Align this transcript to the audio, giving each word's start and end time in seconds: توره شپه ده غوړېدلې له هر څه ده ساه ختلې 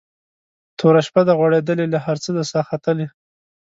توره 0.77 1.01
شپه 1.07 1.21
ده 1.27 1.33
غوړېدلې 1.39 1.85
له 1.93 1.99
هر 2.05 2.17
څه 2.23 2.29
ده 2.35 2.43
ساه 2.51 2.65
ختلې 2.69 3.07